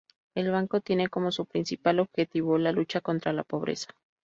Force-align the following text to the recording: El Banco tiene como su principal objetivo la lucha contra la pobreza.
El 0.33 0.49
Banco 0.49 0.81
tiene 0.81 1.09
como 1.09 1.31
su 1.31 1.45
principal 1.45 1.99
objetivo 1.99 2.57
la 2.57 2.71
lucha 2.71 3.01
contra 3.01 3.33
la 3.33 3.43
pobreza. 3.43 3.91